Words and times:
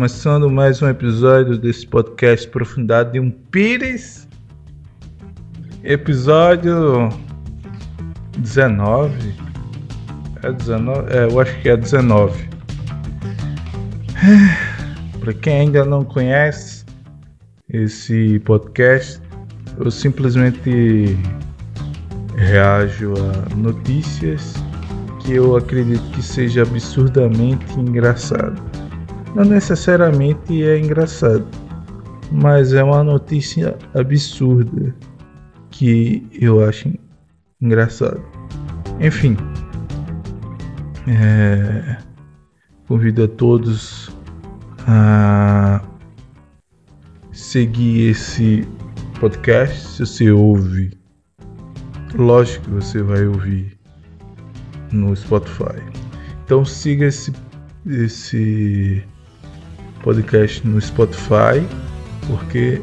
começando 0.00 0.48
mais 0.48 0.80
um 0.80 0.88
episódio 0.88 1.58
desse 1.58 1.86
podcast 1.86 2.48
Profundidade 2.48 3.12
de 3.12 3.20
um 3.20 3.30
Pires. 3.30 4.26
Episódio 5.84 7.10
19. 8.38 9.34
É 10.42 10.52
19? 10.52 11.12
É, 11.12 11.24
eu 11.30 11.38
acho 11.38 11.60
que 11.60 11.68
é 11.68 11.76
19. 11.76 12.48
Para 15.20 15.34
quem 15.34 15.60
ainda 15.60 15.84
não 15.84 16.02
conhece 16.02 16.86
esse 17.68 18.38
podcast, 18.38 19.20
eu 19.76 19.90
simplesmente 19.90 21.14
reajo 22.36 23.12
a 23.18 23.54
notícias 23.54 24.54
que 25.20 25.34
eu 25.34 25.58
acredito 25.58 26.10
que 26.12 26.22
seja 26.22 26.62
absurdamente 26.62 27.78
engraçado. 27.78 28.69
Não 29.34 29.44
necessariamente 29.44 30.62
é 30.64 30.78
engraçado, 30.78 31.46
mas 32.32 32.72
é 32.72 32.82
uma 32.82 33.04
notícia 33.04 33.76
absurda 33.94 34.94
que 35.70 36.26
eu 36.32 36.64
acho 36.64 36.92
engraçado. 37.60 38.20
Enfim, 39.00 39.36
é, 41.06 41.96
convido 42.86 43.24
a 43.24 43.28
todos 43.28 44.10
a 44.86 45.80
seguir 47.32 48.10
esse 48.10 48.66
podcast. 49.20 49.78
Se 49.78 50.06
você 50.06 50.30
ouve, 50.32 50.90
lógico 52.14 52.64
que 52.64 52.70
você 52.72 53.02
vai 53.02 53.26
ouvir 53.26 53.78
no 54.92 55.14
Spotify. 55.14 55.80
Então 56.44 56.64
siga 56.64 57.06
esse, 57.06 57.32
esse 57.86 59.04
podcast 60.02 60.66
no 60.66 60.80
Spotify, 60.80 61.60
porque 62.26 62.80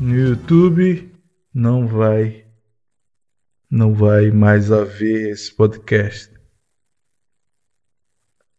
no 0.00 0.14
YouTube 0.14 1.12
não 1.52 1.86
vai 1.86 2.46
não 3.70 3.92
vai 3.92 4.30
mais 4.30 4.72
haver 4.72 5.30
esse 5.30 5.52
podcast. 5.52 6.32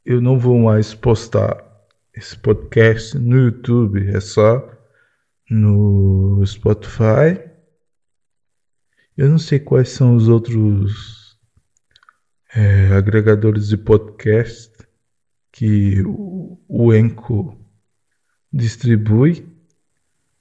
Eu 0.05 0.21
não 0.21 0.37
vou 0.37 0.59
mais 0.59 0.93
postar 0.93 1.63
esse 2.13 2.37
podcast 2.37 3.17
no 3.17 3.37
YouTube, 3.37 4.09
é 4.09 4.19
só 4.19 4.69
no 5.49 6.45
Spotify. 6.45 7.39
Eu 9.17 9.29
não 9.29 9.39
sei 9.39 9.59
quais 9.59 9.89
são 9.89 10.15
os 10.15 10.27
outros 10.27 11.37
é, 12.53 12.87
agregadores 12.93 13.69
de 13.69 13.77
podcast 13.77 14.71
que 15.51 16.01
o, 16.05 16.59
o 16.67 16.93
Enco 16.93 17.64
distribui, 18.55 19.45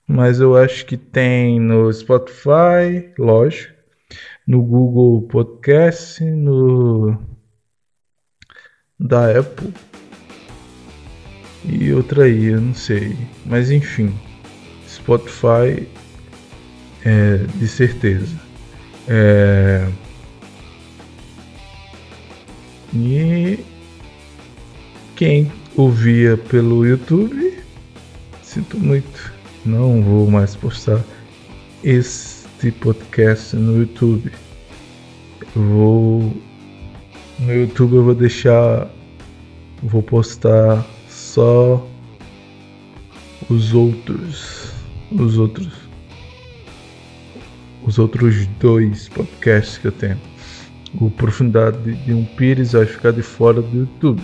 mas 0.06 0.38
eu 0.38 0.56
acho 0.56 0.86
que 0.86 0.96
tem 0.96 1.58
no 1.58 1.92
Spotify, 1.92 3.12
lógico, 3.18 3.74
no 4.46 4.62
Google 4.62 5.22
Podcast, 5.22 6.24
no 6.24 7.20
da 9.00 9.36
Apple 9.36 9.74
e 11.64 11.92
outra 11.92 12.24
aí, 12.24 12.46
eu 12.46 12.60
não 12.60 12.74
sei, 12.74 13.16
mas 13.44 13.70
enfim, 13.70 14.14
Spotify 14.86 15.88
é 17.04 17.38
de 17.56 17.66
certeza. 17.66 18.40
É, 19.08 19.90
e 22.94 23.58
quem 25.16 25.50
ouvia 25.76 26.36
pelo 26.36 26.86
YouTube, 26.86 27.53
sinto 28.54 28.78
muito, 28.78 29.32
não 29.66 30.00
vou 30.00 30.30
mais 30.30 30.54
postar 30.54 31.02
este 31.82 32.70
podcast 32.70 33.56
no 33.56 33.78
YouTube. 33.80 34.30
Vou 35.56 36.32
no 37.40 37.52
YouTube 37.52 37.96
eu 37.96 38.04
vou 38.04 38.14
deixar 38.14 38.88
vou 39.82 40.02
postar 40.02 40.86
só 41.08 41.84
os 43.50 43.74
outros 43.74 44.72
os 45.10 45.36
outros 45.36 45.72
os 47.82 47.98
outros 47.98 48.46
dois 48.60 49.08
podcasts 49.08 49.78
que 49.78 49.88
eu 49.88 49.92
tenho 49.92 50.18
o 51.00 51.10
Profundidade 51.10 51.92
de 51.92 52.14
um 52.14 52.24
Pires 52.24 52.72
vai 52.72 52.86
ficar 52.86 53.10
de 53.10 53.22
fora 53.22 53.60
do 53.60 53.78
YouTube. 53.80 54.22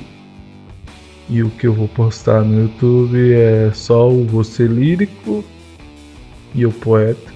E 1.31 1.45
o 1.45 1.51
que 1.51 1.69
eu 1.69 1.73
vou 1.73 1.87
postar 1.87 2.43
no 2.43 2.63
YouTube 2.63 3.33
é 3.33 3.71
só 3.73 4.11
o 4.11 4.27
Você 4.27 4.67
Lírico 4.67 5.45
e 6.53 6.67
o 6.67 6.73
Poético, 6.73 7.31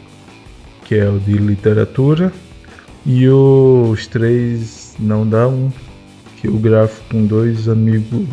que 0.84 0.96
é 0.96 1.08
o 1.08 1.20
de 1.20 1.34
literatura, 1.34 2.32
e 3.06 3.28
os 3.28 4.08
três 4.08 4.96
não 4.98 5.24
dá 5.24 5.46
um, 5.46 5.70
que 6.40 6.48
eu 6.48 6.54
gravo 6.54 7.00
com 7.08 7.24
dois 7.24 7.68
amigos 7.68 8.26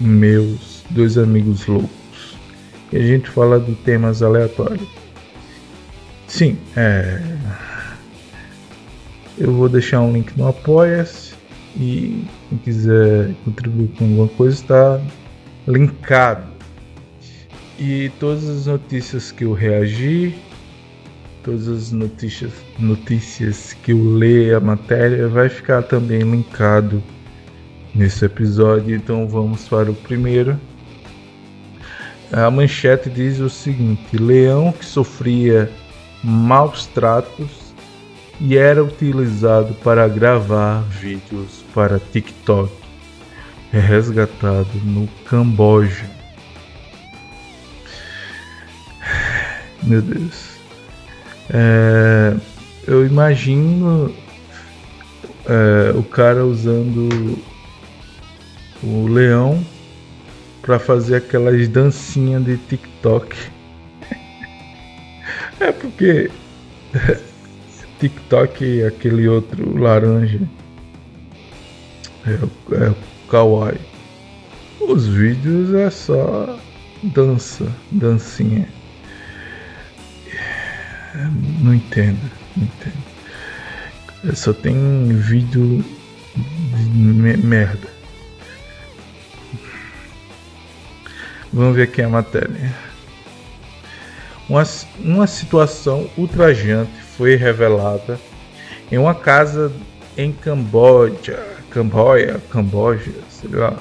meus, 0.00 0.84
dois 0.90 1.18
amigos 1.18 1.66
loucos. 1.66 2.38
E 2.92 2.96
a 2.96 3.02
gente 3.02 3.28
fala 3.28 3.58
de 3.58 3.74
temas 3.74 4.22
aleatórios. 4.22 4.88
Sim, 6.28 6.56
é 6.76 7.20
eu 9.36 9.52
vou 9.52 9.68
deixar 9.68 10.00
um 10.00 10.12
link 10.12 10.36
no 10.36 10.48
Apoia-se 10.48 11.27
e 11.76 12.24
quem 12.48 12.58
quiser 12.58 13.34
contribuir 13.44 13.88
com 13.96 14.04
alguma 14.04 14.28
coisa 14.28 14.56
está 14.56 15.00
linkado. 15.66 16.46
E 17.78 18.10
todas 18.18 18.48
as 18.48 18.66
notícias 18.66 19.30
que 19.30 19.44
eu 19.44 19.52
reagi, 19.52 20.34
todas 21.44 21.68
as 21.68 21.92
notícias, 21.92 22.52
notícias 22.78 23.72
que 23.72 23.92
eu 23.92 24.02
ler 24.02 24.54
a 24.54 24.60
matéria 24.60 25.28
vai 25.28 25.48
ficar 25.48 25.82
também 25.82 26.20
linkado 26.20 27.02
nesse 27.94 28.24
episódio. 28.24 28.96
Então 28.96 29.28
vamos 29.28 29.68
para 29.68 29.90
o 29.90 29.94
primeiro. 29.94 30.58
A 32.32 32.50
manchete 32.50 33.08
diz 33.08 33.38
o 33.38 33.48
seguinte: 33.48 34.16
Leão 34.16 34.72
que 34.72 34.84
sofria 34.84 35.70
maus 36.22 36.86
tratos 36.86 37.67
e 38.40 38.56
era 38.56 38.82
utilizado 38.82 39.74
para 39.74 40.06
gravar 40.08 40.82
vídeos 40.82 41.64
para 41.74 41.98
TikTok. 41.98 42.72
É 43.72 43.78
resgatado 43.78 44.68
no 44.84 45.06
Camboja. 45.26 46.08
Meu 49.82 50.00
Deus. 50.00 50.58
É, 51.50 52.34
eu 52.86 53.06
imagino 53.06 54.14
é, 55.46 55.96
o 55.96 56.02
cara 56.02 56.44
usando 56.44 57.38
o 58.82 59.06
leão 59.08 59.64
para 60.62 60.78
fazer 60.78 61.16
aquelas 61.16 61.68
dancinhas 61.68 62.44
de 62.44 62.56
TikTok. 62.56 63.36
É 65.60 65.72
porque 65.72 66.30
TikTok 67.98 68.84
aquele 68.84 69.28
outro 69.28 69.76
laranja. 69.78 70.40
É, 72.26 72.74
é 72.74 72.94
Kawaii. 73.30 73.80
Os 74.80 75.06
vídeos 75.06 75.74
é 75.74 75.90
só 75.90 76.58
dança, 77.02 77.70
dancinha. 77.90 78.68
Não 81.60 81.74
entendo, 81.74 82.30
não 82.56 82.64
entendo. 82.64 84.36
Só 84.36 84.52
tem 84.52 85.08
vídeo 85.08 85.84
de 86.34 87.36
merda. 87.44 87.88
Vamos 91.52 91.76
ver 91.76 91.84
aqui 91.84 92.02
a 92.02 92.08
matéria. 92.08 92.74
Uma, 94.48 94.62
uma 94.98 95.26
situação 95.26 96.08
ultrajante 96.16 97.07
foi 97.18 97.34
revelada 97.34 98.18
em 98.92 98.96
uma 98.96 99.12
casa 99.12 99.72
em 100.16 100.30
Camboja, 100.30 101.44
Camboja, 101.68 102.40
Camboja, 102.48 103.12
sei 103.28 103.50
lá. 103.50 103.76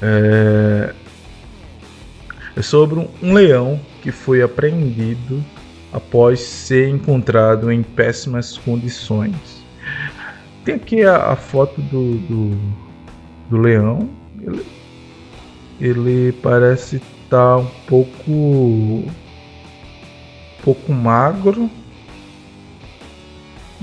É, 0.00 0.94
é 2.56 2.62
sobre 2.62 3.06
um 3.22 3.34
leão 3.34 3.78
que 4.02 4.10
foi 4.10 4.40
apreendido 4.42 5.44
após 5.92 6.40
ser 6.40 6.88
encontrado 6.88 7.70
em 7.70 7.82
péssimas 7.82 8.56
condições. 8.56 9.62
Tem 10.64 10.76
aqui 10.76 11.02
a, 11.04 11.32
a 11.32 11.36
foto 11.36 11.80
do, 11.82 12.16
do, 12.20 12.58
do 13.50 13.58
leão. 13.58 14.08
Ele, 14.40 14.66
ele 15.78 16.32
parece 16.42 16.96
estar 16.96 17.28
tá 17.28 17.56
um 17.58 17.66
pouco, 17.86 18.30
um 18.30 19.12
pouco 20.64 20.90
magro 20.90 21.70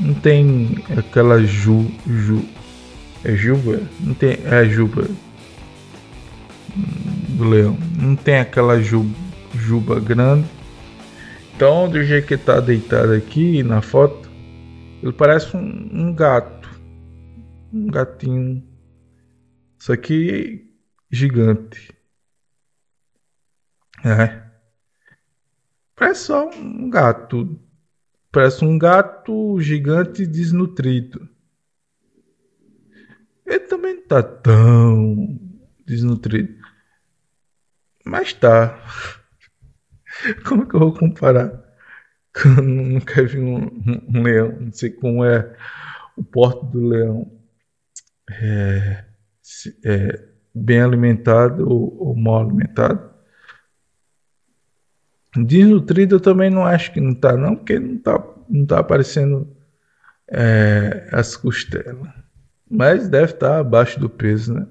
não 0.01 0.13
tem 0.15 0.83
aquela 0.97 1.41
ju, 1.43 1.89
ju 2.07 2.43
é 3.23 3.35
juba? 3.35 3.81
Não 3.99 4.13
tem 4.13 4.37
é 4.45 4.65
juba. 4.65 5.07
do 7.29 7.47
leão. 7.47 7.77
Não 7.97 8.15
tem 8.15 8.39
aquela 8.39 8.81
juba, 8.81 9.15
juba 9.53 9.99
grande. 9.99 10.47
Então, 11.55 11.87
do 11.87 12.03
jeito 12.03 12.27
que 12.27 12.37
tá 12.37 12.59
deitado 12.59 13.13
aqui 13.13 13.61
na 13.61 13.81
foto, 13.81 14.29
ele 15.03 15.13
parece 15.13 15.55
um, 15.55 15.89
um 15.91 16.13
gato. 16.13 16.69
Um 17.71 17.87
gatinho. 17.87 18.63
Isso 19.79 19.93
aqui 19.93 20.67
gigante. 21.11 21.93
É. 24.03 24.41
Parece 25.95 26.21
só 26.21 26.49
um 26.49 26.89
gato. 26.89 27.59
Parece 28.31 28.63
um 28.63 28.77
gato 28.77 29.59
gigante 29.59 30.25
desnutrido. 30.25 31.27
Ele 33.45 33.59
também 33.59 33.95
não 33.95 34.07
tá 34.07 34.23
tão 34.23 35.39
desnutrido. 35.85 36.55
Mas 38.05 38.33
tá. 38.33 38.81
Como 40.47 40.67
que 40.67 40.75
eu 40.75 40.79
vou 40.79 40.93
comparar? 40.93 41.61
Eu 42.45 42.63
nunca 42.63 43.23
vi 43.25 43.39
um, 43.39 43.65
um, 44.07 44.23
leão, 44.23 44.57
não 44.59 44.71
sei 44.71 44.89
como 44.89 45.25
é 45.25 45.53
o 46.15 46.23
porte 46.23 46.65
do 46.71 46.87
leão. 46.87 47.29
É, 48.31 49.03
é 49.83 50.29
bem 50.55 50.81
alimentado 50.81 51.69
ou, 51.69 52.07
ou, 52.07 52.15
mal 52.15 52.45
alimentado. 52.45 53.10
Desnutrido 55.35 56.15
eu 56.15 56.19
também 56.19 56.49
não 56.49 56.65
acho 56.65 56.91
que 56.91 56.99
não 56.99 57.15
tá, 57.15 57.37
não, 57.37 57.55
porque 57.55 57.79
não 57.79 57.97
tá, 57.97 58.23
não 58.49 58.65
tá 58.65 58.79
aparecendo 58.79 59.47
é, 60.29 61.07
as 61.11 61.35
costelas. 61.35 62.09
Mas 62.69 63.07
deve 63.09 63.33
estar 63.33 63.49
tá 63.49 63.59
abaixo 63.59 63.99
do 63.99 64.09
peso, 64.09 64.53
né? 64.53 64.67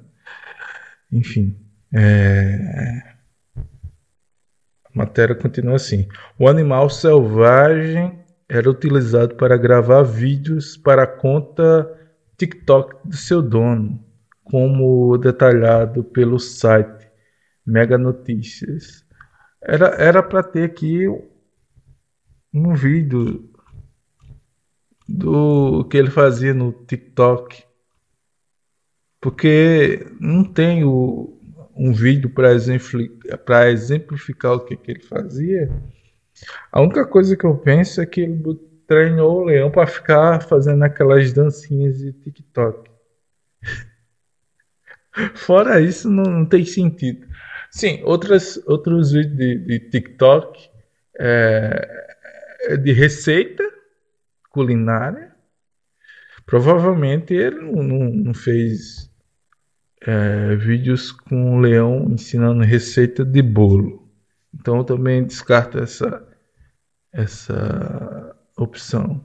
Enfim. 1.13 1.57
É... 1.93 3.11
A 3.57 4.91
matéria 4.95 5.35
continua 5.35 5.77
assim. 5.77 6.09
O 6.39 6.49
animal 6.49 6.89
selvagem 6.89 8.19
era 8.49 8.69
utilizado 8.69 9.35
para 9.37 9.57
gravar 9.57 10.03
vídeos 10.03 10.77
para 10.77 11.05
a 11.05 11.07
conta 11.07 11.89
TikTok 12.37 13.09
do 13.09 13.17
seu 13.17 13.43
dono, 13.43 14.03
como 14.43 15.17
detalhado 15.19 16.03
pelo 16.03 16.39
site 16.39 17.09
Mega 17.65 17.99
Notícias. 17.99 19.05
Era 19.63 19.89
era 19.97 20.23
para 20.23 20.43
ter 20.43 20.65
aqui 20.65 21.07
um 22.53 22.75
vídeo 22.75 23.49
do 25.09 25.85
que 25.85 25.97
ele 25.97 26.11
fazia 26.11 26.55
no 26.55 26.73
TikTok, 26.73 27.65
porque 29.21 30.07
não 30.21 30.45
tem 30.45 30.85
o, 30.85 31.39
um 31.75 31.93
vídeo 31.93 32.31
para 32.31 32.53
exemplificar, 32.53 33.69
exemplificar 33.69 34.53
o 34.53 34.61
que, 34.61 34.77
que 34.77 34.93
ele 34.93 35.03
fazia, 35.03 35.69
a 36.71 36.81
única 36.81 37.07
coisa 37.07 37.37
que 37.37 37.45
eu 37.45 37.57
penso 37.57 38.01
é 38.01 38.07
que 38.07 38.21
ele 38.23 38.43
treinou 38.87 39.41
o 39.41 39.45
leão 39.45 39.71
para 39.71 39.87
ficar 39.87 40.43
fazendo 40.43 40.83
aquelas 40.83 41.33
dancinhas 41.33 41.99
de 41.99 42.13
TikTok. 42.13 42.91
Fora 45.35 45.81
isso, 45.81 46.09
não, 46.11 46.25
não, 46.25 46.47
tem 46.47 46.65
sentido. 46.65 47.27
Sim, 47.71 48.01
outras, 48.05 48.61
outros 48.67 49.13
vídeos 49.13 49.37
de, 49.37 49.59
de 49.59 49.79
TikTok 49.91 50.69
é, 51.19 52.17
é 52.63 52.77
de 52.77 52.93
receita 52.93 53.63
culinária. 54.51 55.33
Provavelmente 56.45 57.33
ele 57.33 57.61
não, 57.61 57.83
não, 57.83 58.11
não 58.11 58.35
fez 58.35 59.09
é, 60.03 60.57
vídeos 60.57 61.13
com 61.13 61.57
o 61.57 61.61
leão 61.61 62.09
ensinando 62.11 62.65
receita 62.65 63.25
de 63.25 63.41
bolo. 63.41 64.11
Então 64.53 64.79
eu 64.79 64.85
também 64.85 65.25
descarto 65.25 65.79
essa, 65.79 66.27
essa 67.13 68.37
opção. 68.57 69.23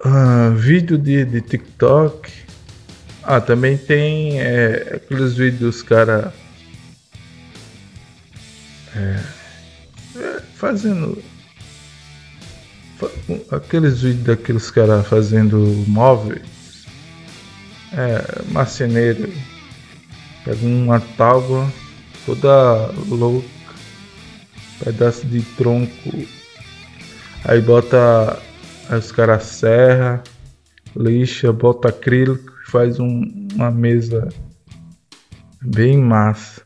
Ah, 0.00 0.50
vídeo 0.50 0.98
de, 0.98 1.24
de 1.24 1.40
TikTok. 1.40 2.32
Ah, 3.22 3.40
também 3.40 3.78
tem 3.78 4.40
é, 4.40 4.96
aqueles 4.96 5.34
vídeos, 5.36 5.82
cara. 5.82 6.32
É, 8.96 10.40
fazendo. 10.54 11.22
Aqueles 13.50 14.00
vídeos 14.00 14.24
daqueles 14.24 14.70
caras 14.70 15.06
fazendo 15.06 15.58
móveis 15.86 16.86
é, 17.92 18.42
marceneiro. 18.52 19.32
Pega 20.44 20.64
uma 20.64 21.00
tábua 21.00 21.70
toda 22.24 22.90
louca, 23.08 23.48
pedaço 24.82 25.26
de 25.26 25.42
tronco. 25.56 26.26
Aí 27.44 27.60
bota 27.60 28.40
os 28.90 29.12
caras 29.12 29.44
serra, 29.44 30.22
lixa, 30.96 31.52
bota 31.52 31.88
acrílico, 31.88 32.52
faz 32.66 32.98
um, 32.98 33.48
uma 33.54 33.70
mesa 33.70 34.28
bem 35.62 35.98
massa. 35.98 36.65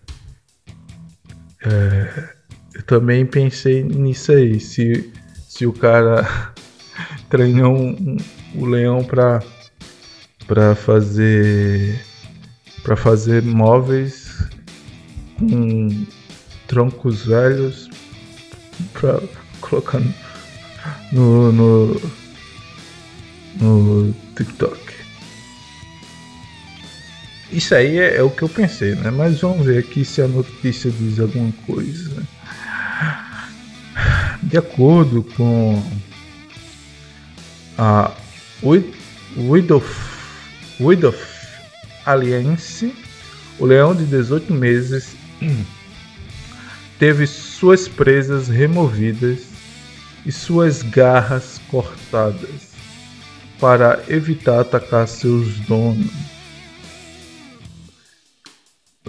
É, 1.64 2.28
eu 2.74 2.82
também 2.84 3.26
pensei 3.26 3.82
nisso 3.82 4.32
aí, 4.32 4.58
se, 4.58 5.12
se 5.48 5.66
o 5.66 5.72
cara 5.72 6.26
treinou 7.28 7.76
um, 7.76 7.90
um, 7.90 8.16
o 8.54 8.66
leão 8.66 9.04
para 9.04 9.42
para 10.46 10.74
fazer 10.74 12.00
para 12.82 12.96
fazer 12.96 13.42
móveis 13.42 14.48
com 15.38 16.06
troncos 16.66 17.26
velhos 17.26 17.88
para 18.92 19.20
colocar 19.60 20.00
no, 21.12 21.52
no 21.52 22.00
no 23.60 24.14
TikTok. 24.36 24.79
Isso 27.52 27.74
aí 27.74 27.98
é, 27.98 28.16
é, 28.16 28.22
o 28.22 28.30
que 28.30 28.42
eu 28.42 28.48
pensei, 28.48 28.94
né? 28.94 29.10
Mas 29.10 29.40
vamos 29.40 29.66
ver 29.66 29.78
aqui 29.78 30.04
se 30.04 30.22
a 30.22 30.28
notícia 30.28 30.90
diz 30.90 31.18
alguma 31.18 31.52
coisa. 31.66 32.22
De 34.42 34.56
acordo 34.56 35.22
com 35.36 35.82
a 37.76 38.12
Widow 40.80 41.14
Alliance, 42.06 42.94
o 43.58 43.66
leão 43.66 43.94
de 43.94 44.04
18 44.04 44.52
meses 44.54 45.16
teve 46.98 47.26
suas 47.26 47.88
presas 47.88 48.48
removidas 48.48 49.48
e 50.24 50.30
suas 50.30 50.82
garras 50.82 51.60
cortadas 51.68 52.70
para 53.58 54.02
evitar 54.08 54.60
atacar 54.60 55.08
seus 55.08 55.58
donos. 55.60 56.29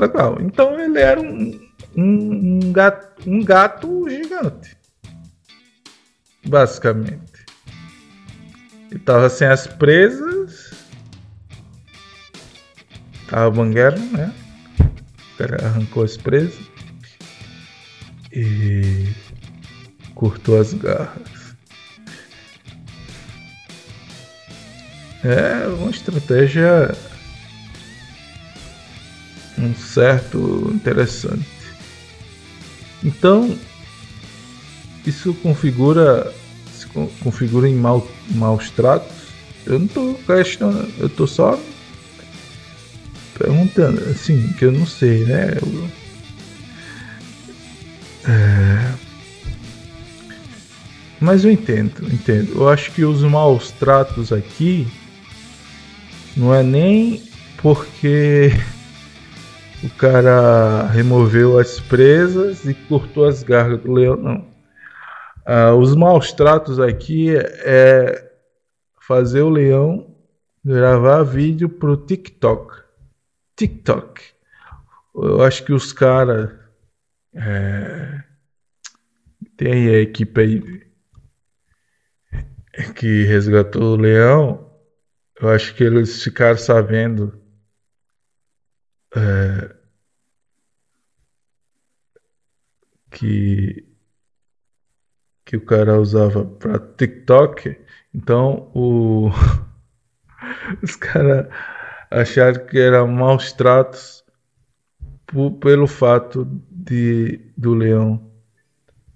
Legal, 0.01 0.37
então 0.41 0.79
ele 0.79 0.99
era 0.99 1.21
um, 1.21 1.69
um, 1.95 2.59
um, 2.65 2.73
gato, 2.73 3.29
um 3.29 3.43
gato 3.43 4.09
gigante, 4.09 4.75
basicamente. 6.43 7.45
Ele 8.89 8.99
estava 8.99 9.29
sem 9.29 9.47
as 9.47 9.67
presas 9.67 10.71
a 13.31 13.47
Banguera, 13.47 13.97
né? 13.97 14.33
O 15.33 15.37
cara 15.37 15.67
arrancou 15.67 16.03
as 16.03 16.17
presas 16.17 16.59
e 18.33 19.07
cortou 20.15 20.59
as 20.59 20.73
garras. 20.73 21.55
É 25.23 25.67
uma 25.67 25.91
estratégia 25.91 26.91
um 29.61 29.75
certo 29.75 30.71
interessante. 30.73 31.45
Então 33.03 33.57
isso 35.05 35.33
configura 35.35 36.33
se 36.73 36.87
configura 37.23 37.69
em 37.69 37.75
mau, 37.75 38.07
maus 38.31 38.69
tratos. 38.71 39.11
Eu 39.65 39.77
não 39.77 39.85
estou 39.85 40.15
questionando, 40.15 40.91
eu 40.99 41.07
estou 41.07 41.27
só 41.27 41.59
perguntando, 43.37 44.01
assim, 44.09 44.51
que 44.53 44.65
eu 44.65 44.71
não 44.71 44.85
sei, 44.85 45.23
né? 45.25 45.57
Eu, 45.61 45.89
é... 48.31 48.93
Mas 51.19 51.45
eu 51.45 51.51
entendo, 51.51 52.11
entendo. 52.11 52.53
Eu 52.55 52.69
acho 52.69 52.91
que 52.91 53.05
os 53.05 53.21
maus 53.21 53.69
tratos 53.71 54.33
aqui 54.33 54.87
não 56.35 56.53
é 56.53 56.63
nem 56.63 57.21
porque 57.57 58.51
o 59.83 59.89
cara 59.97 60.87
removeu 60.87 61.57
as 61.57 61.79
presas 61.79 62.65
e 62.65 62.73
cortou 62.73 63.25
as 63.25 63.41
garras 63.43 63.81
do 63.81 63.91
leão, 63.91 64.15
não. 64.15 64.51
Ah, 65.45 65.73
os 65.73 65.95
maus 65.95 66.31
tratos 66.31 66.79
aqui 66.79 67.35
é 67.35 68.31
fazer 68.99 69.41
o 69.41 69.49
leão 69.49 70.15
gravar 70.63 71.23
vídeo 71.23 71.67
pro 71.67 71.97
TikTok. 71.97 72.81
TikTok. 73.55 74.21
eu 75.15 75.41
acho 75.41 75.63
que 75.65 75.73
os 75.73 75.91
caras. 75.91 76.51
É, 77.33 78.23
tem 79.57 79.73
aí 79.73 79.95
a 79.95 79.99
equipe 79.99 80.41
aí 80.41 80.91
que 82.95 83.23
resgatou 83.23 83.93
o 83.93 84.01
leão. 84.01 84.71
Eu 85.39 85.49
acho 85.49 85.73
que 85.75 85.83
eles 85.83 86.23
ficaram 86.23 86.57
sabendo. 86.57 87.40
É, 89.15 89.75
que 93.11 93.85
que 95.45 95.57
o 95.57 95.65
cara 95.65 95.99
usava 95.99 96.45
para 96.45 96.79
TikTok. 96.79 97.77
Então 98.13 98.71
o 98.73 99.29
os 100.81 100.95
caras 100.95 101.47
acharam 102.09 102.65
que 102.65 102.79
era 102.79 103.05
maus 103.05 103.51
tratos 103.51 104.23
pelo 105.59 105.87
fato 105.87 106.45
de 106.69 107.51
do 107.57 107.73
leão 107.73 108.31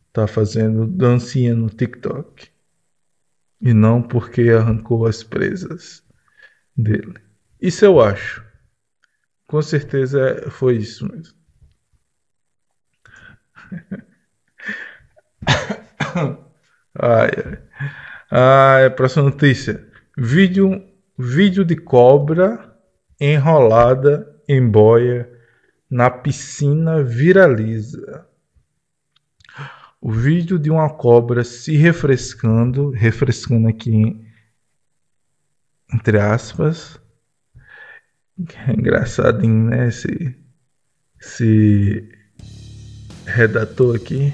estar 0.07 0.27
tá 0.27 0.27
fazendo 0.27 0.87
dancinha 0.87 1.55
no 1.55 1.69
TikTok 1.69 2.49
e 3.61 3.73
não 3.73 4.01
porque 4.01 4.49
arrancou 4.49 5.05
as 5.05 5.23
presas 5.23 6.03
dele. 6.75 7.15
Isso 7.61 7.83
eu 7.85 7.99
acho. 7.99 8.44
Com 9.47 9.61
certeza 9.61 10.49
foi 10.49 10.77
isso 10.77 11.05
mesmo. 11.11 11.35
ai, 16.99 17.29
ai. 17.45 17.59
ai, 18.31 18.89
próxima 18.91 19.23
notícia. 19.25 19.87
Vídeo, 20.17 20.83
vídeo 21.17 21.63
de 21.63 21.75
cobra 21.75 22.75
enrolada 23.19 24.35
em 24.47 24.67
boia 24.67 25.29
na 25.89 26.09
piscina 26.09 27.03
viraliza. 27.03 28.27
O 30.01 30.11
vídeo 30.11 30.59
de 30.59 30.69
uma 30.69 30.89
cobra 30.89 31.43
se 31.43 31.75
refrescando, 31.75 32.89
refrescando 32.91 33.67
aqui 33.67 34.25
entre 35.93 36.19
aspas. 36.19 36.99
É 38.37 38.71
engraçadinho, 38.73 39.69
né? 39.69 39.87
Esse, 39.87 40.35
esse 41.21 42.09
redator 43.25 43.95
aqui. 43.95 44.33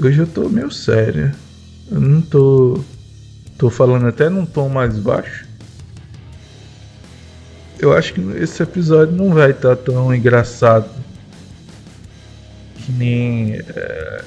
Hoje 0.00 0.20
eu 0.20 0.26
tô 0.28 0.48
meio 0.48 0.70
sério. 0.70 1.32
Eu 1.90 2.00
não 2.00 2.22
tô. 2.22 2.84
Tô 3.58 3.68
falando 3.68 4.06
até 4.06 4.28
num 4.28 4.46
tom 4.46 4.68
mais 4.68 4.96
baixo. 4.98 5.46
Eu 7.80 7.92
acho 7.92 8.14
que 8.14 8.20
esse 8.36 8.62
episódio 8.62 9.14
não 9.14 9.34
vai 9.34 9.50
estar 9.50 9.74
tá 9.74 9.82
tão 9.82 10.14
engraçado 10.14 10.88
que 12.76 12.92
nem 12.92 13.54
é, 13.54 14.24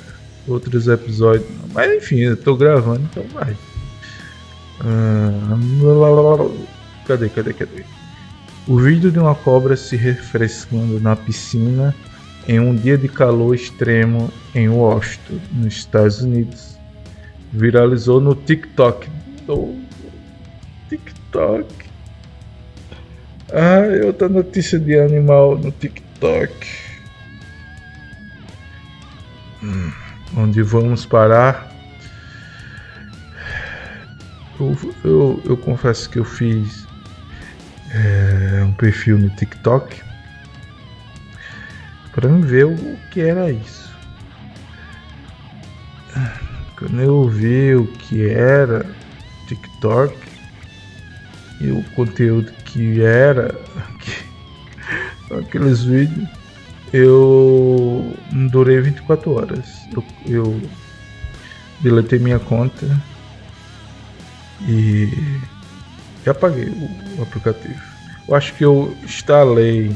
outros 0.48 0.88
episódios. 0.88 1.48
Mas 1.74 1.96
enfim, 1.96 2.18
eu 2.18 2.36
tô 2.36 2.56
gravando, 2.58 3.08
então 3.10 3.24
vai. 3.30 3.56
Ah, 4.82 6.38
cadê, 7.06 7.30
cadê, 7.30 7.54
cadê? 7.54 7.84
O 8.68 8.78
vídeo 8.78 9.12
de 9.12 9.20
uma 9.20 9.36
cobra 9.36 9.76
se 9.76 9.96
refrescando 9.96 11.00
na 11.00 11.16
piscina 11.16 11.96
em 12.48 12.60
um 12.60 12.76
dia 12.76 12.98
de 12.98 13.08
calor 13.08 13.54
extremo 13.54 14.32
em 14.56 14.70
Washington, 14.70 15.40
nos 15.54 15.74
Estados 15.76 16.22
Unidos. 16.22 16.78
Viralizou 17.52 18.22
no 18.22 18.36
TikTok. 18.36 19.08
TikTok. 20.90 21.68
Ah, 23.52 24.06
outra 24.06 24.30
notícia 24.30 24.80
de 24.80 25.00
animal 25.00 25.58
no 25.58 25.72
TikTok. 25.72 26.68
Hum, 29.64 29.92
onde 30.38 30.62
vamos 30.62 31.06
parar? 31.06 31.69
Eu, 34.60 34.78
eu, 35.04 35.42
eu 35.46 35.58
confesso 35.58 36.10
que 36.10 36.20
eu 36.20 36.26
fiz 36.26 36.86
é, 37.92 38.64
um 38.64 38.74
perfil 38.74 39.18
no 39.18 39.30
TikTok 39.30 40.02
para 42.12 42.28
ver 42.28 42.66
o 42.66 42.98
que 43.12 43.22
era 43.22 43.50
isso. 43.50 43.90
Quando 46.78 47.02
eu 47.02 47.30
vi 47.30 47.76
o 47.76 47.88
que 47.88 48.30
era 48.30 48.86
TikTok 49.48 50.18
e 51.62 51.72
o 51.72 51.84
conteúdo 51.96 52.52
que 52.66 53.02
era 53.02 53.54
que, 54.00 55.34
aqueles 55.40 55.84
vídeos, 55.84 56.28
eu 56.92 58.18
durei 58.50 58.82
24 58.82 59.32
horas. 59.32 59.88
Eu, 59.94 60.04
eu 60.26 60.62
deletei 61.82 62.20
minha 62.20 62.40
conta 62.40 62.86
e, 64.68 65.40
apaguei 66.26 66.70
o, 67.18 67.22
aplicativo. 67.22 67.80
Eu 68.28 68.36
acho 68.36 68.54
que 68.54 68.64
eu 68.64 68.96
instalei 69.04 69.96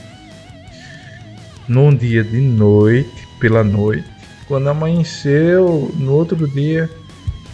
num 1.67 1.95
dia 1.95 2.23
de 2.23 2.39
noite, 2.41 3.27
pela 3.39 3.63
noite. 3.63 4.09
Quando 4.47 4.67
amanheceu, 4.69 5.91
no 5.95 6.13
outro 6.13 6.47
dia, 6.47 6.89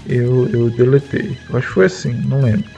eu, 0.07 0.47
eu 0.49 0.69
deletei. 0.69 1.37
Eu 1.49 1.57
acho 1.57 1.67
que 1.67 1.73
foi 1.73 1.85
assim, 1.85 2.13
não 2.13 2.41
lembro. 2.41 2.69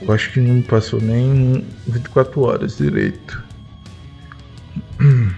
Eu 0.00 0.12
acho 0.12 0.32
que 0.32 0.40
não 0.40 0.60
passou 0.62 1.00
nem 1.00 1.64
24 1.86 2.40
horas 2.40 2.76
direito. 2.76 3.42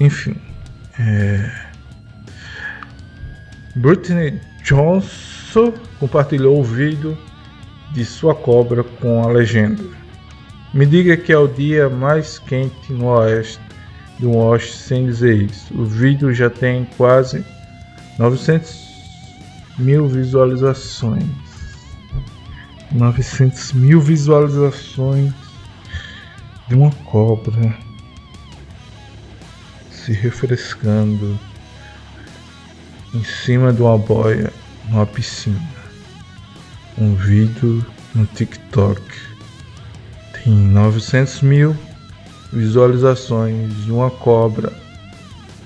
Enfim. 0.00 0.36
É... 0.98 1.72
Britney 3.76 4.38
Johnson 5.52 5.74
compartilhou 6.00 6.58
o 6.58 6.64
vídeo 6.64 7.16
de 7.92 8.04
sua 8.04 8.34
cobra 8.34 8.82
com 8.82 9.22
a 9.22 9.26
legenda 9.28 10.02
me 10.72 10.86
diga 10.86 11.18
que 11.18 11.30
é 11.30 11.36
o 11.36 11.46
dia 11.46 11.90
mais 11.90 12.38
quente 12.38 12.92
no 12.92 13.06
oeste 13.08 13.60
do 14.18 14.34
oeste 14.34 14.76
sem 14.78 15.04
dizer 15.04 15.50
isso. 15.50 15.74
O 15.74 15.84
vídeo 15.84 16.32
já 16.32 16.48
tem 16.48 16.86
quase 16.96 17.44
900 18.18 18.74
mil 19.78 20.08
visualizações. 20.08 21.24
900 22.90 23.72
mil 23.74 24.00
visualizações 24.00 25.34
de 26.68 26.74
uma 26.74 26.90
cobra 27.04 27.76
se 29.90 30.12
refrescando 30.12 31.38
em 33.12 33.24
cima 33.24 33.72
de 33.74 33.82
uma 33.82 33.98
boia 33.98 34.50
numa 34.92 35.06
piscina. 35.06 35.58
Um 36.98 37.14
vídeo 37.14 37.84
no 38.14 38.26
TikTok 38.26 39.02
tem 40.34 40.52
900 40.52 41.40
mil 41.40 41.76
visualizações 42.52 43.74
de 43.84 43.90
uma 43.90 44.10
cobra 44.10 44.70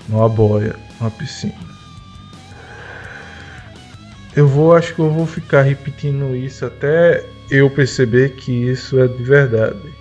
numa 0.09 0.29
boia, 0.29 0.77
numa 1.01 1.11
piscina. 1.11 1.67
Eu 4.37 4.47
vou, 4.47 4.77
acho 4.77 4.95
que 4.95 5.01
eu 5.01 5.11
vou 5.11 5.27
ficar 5.27 5.63
repetindo 5.63 6.37
isso 6.37 6.65
até 6.65 7.29
eu 7.51 7.69
perceber 7.69 8.37
que 8.37 8.53
isso 8.53 9.01
é 9.01 9.09
de 9.09 9.23
verdade. 9.25 9.93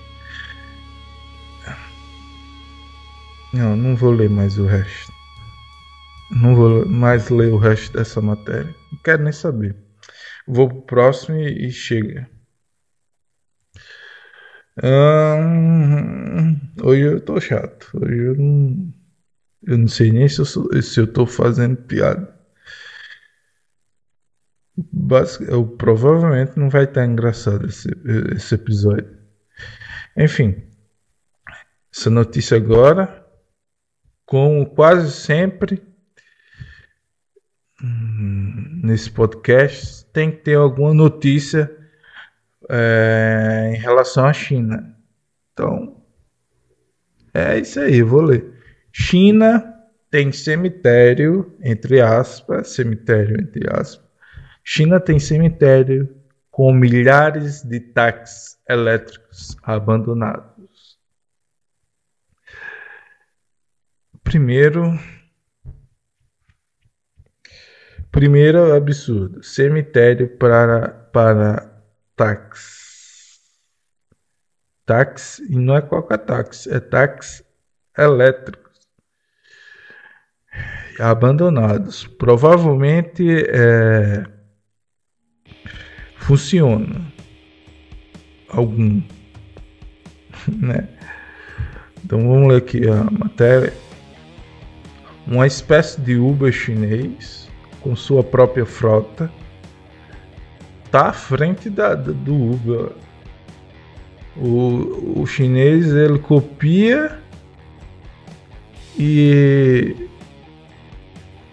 Não, 3.51 3.75
não 3.75 3.95
vou 3.95 4.11
ler 4.11 4.29
mais 4.29 4.59
o 4.59 4.65
resto. 4.65 5.11
Não 6.29 6.53
vou 6.53 6.85
mais 6.85 7.29
ler 7.29 7.53
o 7.53 7.57
resto 7.57 7.97
dessa 7.97 8.21
matéria. 8.21 8.75
Não 8.95 9.01
quero 9.03 9.23
nem 9.23 9.33
saber. 9.33 9.75
Vou 10.47 10.69
pro 10.69 10.81
próximo 10.83 11.37
e, 11.37 11.67
e 11.67 11.71
chega. 11.71 12.29
Hum, 14.83 16.59
hoje 16.81 17.01
eu 17.01 17.21
tô 17.21 17.39
chato. 17.39 17.91
Hoje 17.93 18.17
eu 18.17 18.35
não. 18.35 18.93
Eu 19.63 19.77
não 19.79 19.87
sei 19.87 20.11
nem 20.11 20.27
se 20.29 20.39
eu, 20.39 20.45
sou, 20.45 20.69
se 20.81 20.99
eu 20.99 21.11
tô 21.11 21.25
fazendo 21.25 21.75
piada. 21.75 22.33
Eu, 25.47 25.65
provavelmente 25.65 26.57
não 26.57 26.69
vai 26.69 26.83
estar 26.83 27.05
engraçado 27.05 27.65
esse, 27.65 27.89
esse 28.35 28.55
episódio. 28.55 29.17
Enfim, 30.15 30.61
essa 31.93 32.09
notícia 32.09 32.57
agora, 32.57 33.25
como 34.25 34.65
quase 34.67 35.11
sempre 35.11 35.81
nesse 38.83 39.09
podcast, 39.09 40.05
tem 40.13 40.31
que 40.31 40.37
ter 40.37 40.55
alguma 40.55 40.93
notícia 40.93 41.71
é, 42.69 43.73
em 43.75 43.79
relação 43.79 44.25
à 44.25 44.33
China. 44.33 44.95
Então, 45.53 46.03
é 47.33 47.59
isso 47.59 47.79
aí, 47.79 48.01
vou 48.01 48.21
ler. 48.21 48.53
China 48.91 49.73
tem 50.09 50.31
cemitério, 50.31 51.53
entre 51.61 51.99
aspas, 51.99 52.69
cemitério, 52.69 53.39
entre 53.41 53.67
aspas. 53.69 54.05
China 54.63 54.99
tem 54.99 55.19
cemitério 55.19 56.09
com 56.49 56.71
milhares 56.71 57.61
de 57.61 57.79
táxis 57.81 58.57
elétricos 58.69 59.57
abandonados. 59.61 60.97
Primeiro, 64.23 64.97
primeiro 68.15 68.73
absurdo, 68.73 69.43
cemitério 69.43 70.29
para 70.37 70.87
para 71.11 71.69
táxi. 72.15 73.41
Táxi, 74.85 75.45
e 75.51 75.57
não 75.57 75.75
é 75.75 75.81
qualquer 75.81 76.19
táxi, 76.19 76.73
é 76.73 76.79
táxi 76.79 77.43
elétricos 77.97 78.79
abandonados. 80.97 82.07
Provavelmente 82.07 83.43
é, 83.49 84.23
funciona 86.15 87.11
algum, 88.47 89.03
né? 90.47 90.87
Então 92.01 92.25
vamos 92.25 92.47
ler 92.47 92.57
aqui 92.59 92.87
a 92.87 93.03
matéria. 93.11 93.73
Uma 95.27 95.45
espécie 95.45 95.99
de 95.99 96.15
Uber 96.15 96.53
chinês 96.53 97.44
com 97.85 97.95
sua 97.95 98.23
própria 98.23 98.65
frota 98.65 99.31
está 100.83 101.09
à 101.09 101.13
frente 101.13 101.69
da, 101.69 101.93
do 101.93 102.33
Uber. 102.33 102.89
O, 104.35 105.21
o 105.21 105.27
chinês 105.27 105.93
ele 105.93 106.17
copia 106.17 107.19
e, 108.97 110.09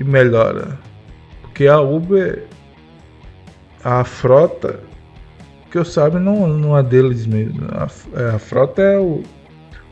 e 0.01 0.05
melhora. 0.05 0.79
Porque 1.43 1.67
a 1.67 1.79
Uber 1.79 2.47
a 3.85 4.03
frota, 4.03 4.81
que 5.71 5.77
eu 5.77 5.85
saiba, 5.85 6.19
não, 6.19 6.49
não 6.49 6.79
é 6.79 6.83
deles 6.83 7.27
mesmo. 7.27 7.67
A, 7.73 7.89
é, 8.19 8.31
a 8.37 8.39
frota 8.39 8.81
é 8.81 8.99
o, 8.99 9.23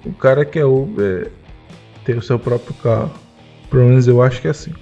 o 0.06 0.12
cara 0.14 0.46
que 0.46 0.58
é 0.58 0.64
Uber 0.64 1.30
ter 2.06 2.16
o 2.16 2.22
seu 2.22 2.38
próprio 2.38 2.72
carro. 2.76 3.12
Pelo 3.68 3.84
menos 3.84 4.08
eu 4.08 4.22
acho 4.22 4.40
que 4.40 4.48
é 4.48 4.52
assim. 4.52 4.72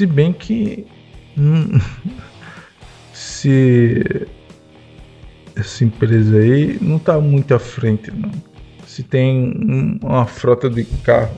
Se 0.00 0.06
bem 0.06 0.32
que. 0.32 0.86
Hum, 1.36 1.78
se 3.12 4.26
essa 5.54 5.84
empresa 5.84 6.38
aí 6.38 6.78
não 6.80 6.96
está 6.96 7.20
muito 7.20 7.54
à 7.54 7.58
frente, 7.58 8.10
não. 8.10 8.30
Se 8.86 9.02
tem 9.02 9.98
uma 10.02 10.24
frota 10.24 10.70
de 10.70 10.84
carro 11.04 11.36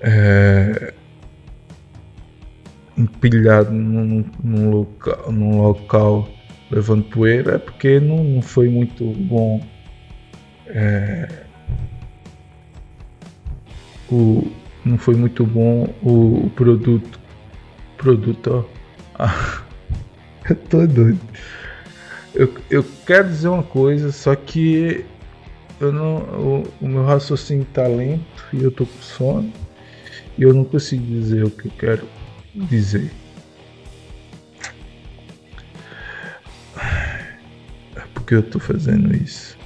é, 0.00 0.94
empilhado 2.96 3.72
num, 3.72 4.24
num, 4.42 4.70
local, 4.70 5.30
num 5.30 5.60
local 5.60 6.30
levando 6.70 7.04
poeira 7.10 7.56
é 7.56 7.58
porque 7.58 8.00
não, 8.00 8.24
não 8.24 8.40
foi 8.40 8.70
muito 8.70 9.04
bom 9.04 9.60
é, 10.66 11.28
o, 14.10 14.50
não 14.82 14.96
foi 14.96 15.14
muito 15.14 15.44
bom 15.44 15.92
o, 16.02 16.46
o 16.46 16.50
produto 16.56 17.19
produto 18.00 18.66
ó. 19.18 19.24
Ah, 19.24 19.62
eu 20.48 20.56
tô 20.68 20.86
doido 20.86 21.20
eu, 22.34 22.52
eu 22.70 22.84
quero 23.06 23.28
dizer 23.28 23.48
uma 23.48 23.62
coisa 23.62 24.12
só 24.12 24.34
que 24.34 25.04
eu 25.80 25.92
não 25.92 26.16
o, 26.18 26.72
o 26.80 26.88
meu 26.88 27.04
raciocínio 27.04 27.66
tá 27.72 27.86
lento 27.86 28.44
e 28.52 28.62
eu 28.62 28.70
tô 28.70 28.86
com 28.86 29.02
sono 29.02 29.52
e 30.38 30.42
eu 30.42 30.54
não 30.54 30.64
consigo 30.64 31.04
dizer 31.04 31.44
o 31.44 31.50
que 31.50 31.66
eu 31.66 31.72
quero 31.78 32.08
dizer. 32.54 33.10
É 37.96 38.00
porque 38.14 38.34
eu 38.34 38.40
estou 38.40 38.60
fazendo 38.60 39.14
isso. 39.14 39.58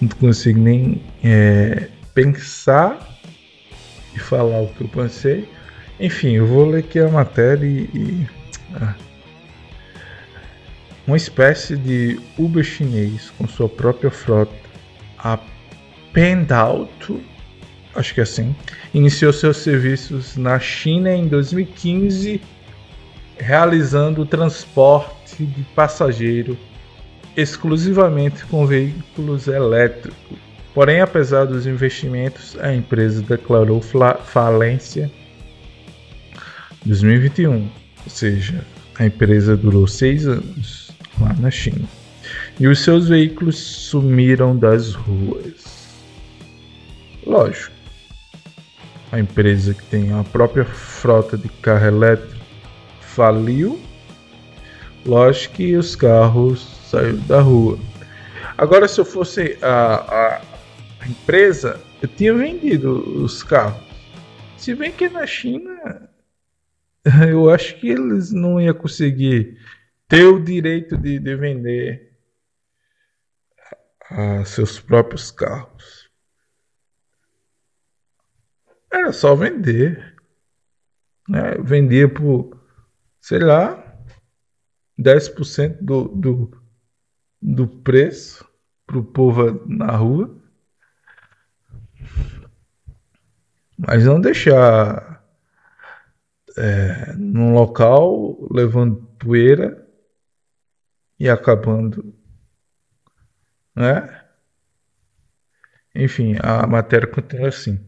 Não 0.00 0.08
consigo 0.08 0.58
nem 0.58 1.02
é, 1.22 1.88
pensar 2.14 3.20
e 4.14 4.18
falar 4.18 4.62
o 4.62 4.68
que 4.74 4.80
eu 4.80 4.88
pensei. 4.88 5.48
Enfim, 6.00 6.32
eu 6.32 6.46
vou 6.46 6.68
ler 6.68 6.78
aqui 6.78 6.98
a 6.98 7.08
matéria 7.08 7.66
e. 7.66 8.26
ah. 8.74 8.94
Uma 11.06 11.16
espécie 11.16 11.76
de 11.76 12.20
Uber 12.38 12.64
chinês 12.64 13.30
com 13.36 13.46
sua 13.46 13.68
própria 13.68 14.10
frota, 14.10 14.54
a 15.18 15.38
Pendalto 16.12 17.20
acho 17.94 18.14
que 18.14 18.20
é 18.20 18.22
assim, 18.22 18.54
iniciou 18.94 19.32
seus 19.32 19.58
serviços 19.58 20.36
na 20.36 20.58
China 20.58 21.12
em 21.12 21.26
2015, 21.26 22.40
realizando 23.38 24.22
o 24.22 24.26
transporte 24.26 25.44
de 25.44 25.62
passageiro 25.74 26.56
exclusivamente 27.36 28.44
com 28.46 28.66
veículos 28.66 29.48
elétricos. 29.48 30.38
Porém, 30.74 31.00
apesar 31.00 31.46
dos 31.46 31.66
investimentos, 31.66 32.56
a 32.60 32.72
empresa 32.72 33.22
declarou 33.22 33.80
falência 33.80 35.10
2021, 36.86 37.54
ou 37.54 37.70
seja, 38.08 38.64
a 38.98 39.06
empresa 39.06 39.56
durou 39.56 39.86
seis 39.86 40.26
anos 40.26 40.90
lá 41.20 41.34
na 41.34 41.50
China 41.50 41.86
e 42.58 42.66
os 42.68 42.80
seus 42.80 43.08
veículos 43.08 43.58
sumiram 43.58 44.56
das 44.56 44.92
ruas. 44.92 45.88
Lógico, 47.26 47.72
a 49.12 49.18
empresa 49.18 49.74
que 49.74 49.82
tem 49.84 50.12
a 50.12 50.22
própria 50.24 50.64
frota 50.64 51.36
de 51.36 51.48
carro 51.48 51.86
elétrico 51.86 52.44
faliu, 53.00 53.80
lógico 55.04 55.54
que 55.54 55.76
os 55.76 55.96
carros 55.96 56.60
saíram 56.90 57.18
da 57.26 57.40
rua. 57.40 57.78
Agora, 58.56 58.86
se 58.86 59.00
eu 59.00 59.04
fosse 59.04 59.56
a, 59.62 59.94
a, 59.94 60.40
a 61.00 61.08
empresa, 61.08 61.80
eu 62.02 62.08
tinha 62.08 62.34
vendido 62.34 63.22
os 63.22 63.42
carros. 63.42 63.82
Se 64.56 64.74
bem 64.74 64.92
que 64.92 65.08
na 65.08 65.26
China, 65.26 66.09
eu 67.30 67.50
acho 67.50 67.78
que 67.78 67.88
eles 67.88 68.32
não 68.32 68.60
iam 68.60 68.74
conseguir 68.74 69.58
ter 70.06 70.24
o 70.24 70.42
direito 70.42 70.96
de, 70.96 71.18
de 71.18 71.36
vender 71.36 72.18
a, 74.10 74.44
seus 74.44 74.80
próprios 74.80 75.30
carros. 75.30 76.10
Era 78.92 79.12
só 79.12 79.34
vender. 79.34 80.16
Né? 81.28 81.54
Vendia 81.62 82.12
por, 82.12 82.60
sei 83.20 83.38
lá, 83.38 83.86
10% 84.98 85.78
do, 85.80 86.08
do, 86.08 86.62
do 87.40 87.68
preço 87.68 88.46
para 88.86 88.98
o 88.98 89.04
povo 89.04 89.64
na 89.66 89.96
rua. 89.96 90.36
Mas 93.78 94.04
não 94.04 94.20
deixar 94.20 95.19
é, 96.56 97.14
num 97.16 97.52
local 97.52 98.38
levando 98.50 98.96
poeira 99.18 99.86
e 101.18 101.28
acabando. 101.28 102.14
Né? 103.74 104.20
Enfim, 105.94 106.36
a 106.40 106.66
matéria 106.66 107.06
continua 107.06 107.48
assim. 107.48 107.78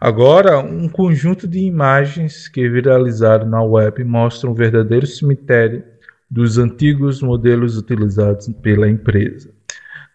Agora, 0.00 0.58
um 0.58 0.88
conjunto 0.88 1.46
de 1.46 1.58
imagens 1.58 2.48
que 2.48 2.68
viralizaram 2.68 3.46
na 3.46 3.62
web 3.62 4.02
mostram 4.04 4.52
um 4.52 4.54
verdadeiro 4.54 5.06
cemitério 5.06 5.84
dos 6.30 6.58
antigos 6.58 7.20
modelos 7.20 7.76
utilizados 7.76 8.48
pela 8.62 8.88
empresa. 8.88 9.52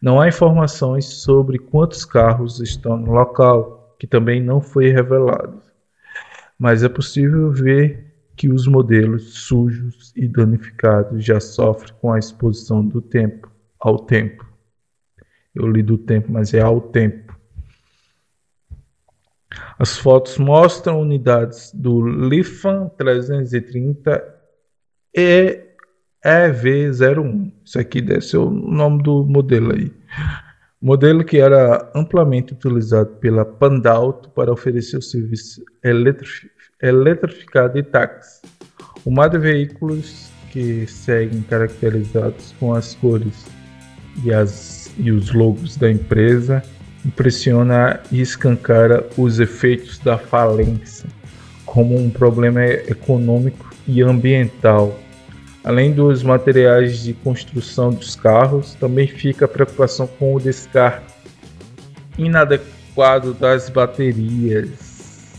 Não 0.02 0.20
há 0.20 0.28
informações 0.28 1.06
sobre 1.06 1.60
quantos 1.60 2.06
carros 2.06 2.60
estão 2.60 2.98
no 2.98 3.12
local, 3.12 3.96
que 4.00 4.08
também 4.08 4.42
não 4.42 4.62
foi 4.62 4.90
revelado. 4.90 5.62
Mas 6.58 6.84
é 6.84 6.90
possível 6.90 7.52
ver 7.52 8.14
que 8.36 8.50
os 8.50 8.68
modelos 8.68 9.46
sujos 9.46 10.12
e 10.16 10.28
danificados 10.28 11.24
já 11.24 11.40
sofrem 11.40 11.94
com 12.02 12.12
a 12.12 12.20
exposição 12.20 12.86
do 12.86 13.02
tempo 13.02 13.50
ao 13.80 14.00
tempo. 14.00 14.46
Eu 15.54 15.68
li 15.68 15.82
do 15.82 15.98
tempo, 15.98 16.32
mas 16.32 16.54
é 16.54 16.62
ao 16.62 16.82
tempo 16.82 17.26
as 19.78 19.98
fotos 19.98 20.38
mostram 20.38 21.02
unidades 21.02 21.72
do 21.74 22.06
Lifan 22.08 22.90
330 22.98 24.24
e 25.14 25.62
EV01. 26.26 27.52
Isso 27.64 27.80
aqui 27.80 28.02
deve 28.02 28.22
ser 28.22 28.38
o 28.38 28.50
nome 28.50 29.04
do 29.04 29.26
modelo 29.26 29.74
aí. 29.74 29.92
Modelo 30.86 31.24
que 31.24 31.40
era 31.40 31.90
amplamente 31.96 32.54
utilizado 32.54 33.10
pela 33.16 33.44
Pandalto 33.44 34.30
para 34.30 34.54
oferecer 34.54 34.98
o 34.98 35.02
serviço 35.02 35.66
eletrificado 36.80 37.74
de 37.74 37.82
táxi. 37.82 38.44
O 39.04 39.10
mar 39.10 39.28
de 39.28 39.40
veículos 39.40 40.30
que 40.52 40.86
seguem 40.86 41.42
caracterizados 41.42 42.54
com 42.60 42.72
as 42.72 42.94
cores 42.94 43.48
e, 44.24 44.32
as, 44.32 44.94
e 45.00 45.10
os 45.10 45.34
logos 45.34 45.76
da 45.76 45.90
empresa 45.90 46.62
impressiona 47.04 48.00
e 48.12 48.22
escancara 48.22 49.10
os 49.18 49.40
efeitos 49.40 49.98
da 49.98 50.20
falência 50.20 51.10
como 51.66 51.98
um 51.98 52.12
problema 52.12 52.64
econômico 52.64 53.74
e 53.88 54.04
ambiental. 54.04 55.00
Além 55.66 55.92
dos 55.92 56.22
materiais 56.22 57.00
de 57.00 57.12
construção 57.12 57.90
dos 57.90 58.16
carros, 58.16 58.76
também 58.76 59.08
fica 59.08 59.46
a 59.46 59.48
preocupação 59.48 60.06
com 60.06 60.36
o 60.36 60.40
descarte 60.40 61.12
inadequado 62.20 63.34
das 63.34 63.68
baterias. 63.68 65.34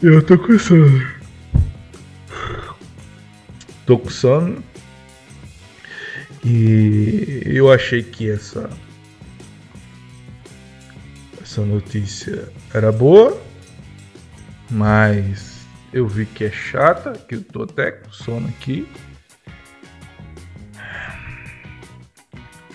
Eu 0.00 0.22
tô 0.24 0.38
com 0.38 0.56
sono. 0.56 1.04
Tô 3.84 3.98
com 3.98 4.08
sono. 4.08 4.62
E 6.44 7.42
eu 7.44 7.72
achei 7.72 8.04
que 8.04 8.30
essa 8.30 8.70
essa 11.42 11.62
notícia 11.62 12.48
era 12.72 12.92
boa, 12.92 13.36
mas 14.70 15.49
eu 15.92 16.06
vi 16.06 16.26
que 16.26 16.44
é 16.44 16.50
chata, 16.50 17.12
que 17.12 17.34
eu 17.36 17.42
tô 17.42 17.62
até 17.62 17.90
com 17.90 18.10
sono 18.10 18.48
aqui. 18.48 18.88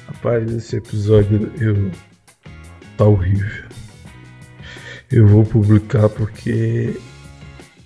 Rapaz, 0.08 0.52
esse 0.52 0.76
episódio 0.76 1.52
eu 1.60 1.92
tá 2.98 3.06
horrível. 3.06 3.66
Eu 5.12 5.28
vou 5.28 5.46
publicar 5.46 6.10
porque 6.10 7.00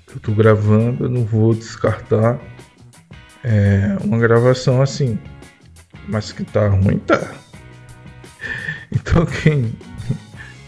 eu 0.08 0.20
tô 0.20 0.32
gravando, 0.32 1.06
eu 1.06 1.10
não 1.10 1.26
vou 1.26 1.54
descartar 1.54 2.40
é, 3.44 3.98
uma 4.04 4.18
gravação 4.18 4.82
assim. 4.82 5.20
Mas 6.08 6.32
que 6.32 6.44
tá 6.44 6.68
ruim, 6.68 7.00
tá. 7.00 7.20
Então 8.92 9.24
quem 9.24 9.72